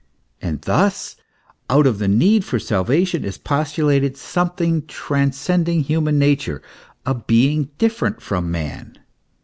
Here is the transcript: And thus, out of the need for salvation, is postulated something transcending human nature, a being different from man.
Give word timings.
And 0.41 0.63
thus, 0.63 1.15
out 1.69 1.85
of 1.85 1.99
the 1.99 2.07
need 2.07 2.43
for 2.43 2.57
salvation, 2.57 3.23
is 3.23 3.37
postulated 3.37 4.17
something 4.17 4.87
transcending 4.87 5.81
human 5.83 6.17
nature, 6.17 6.63
a 7.05 7.13
being 7.13 7.69
different 7.77 8.19
from 8.19 8.49
man. 8.49 8.97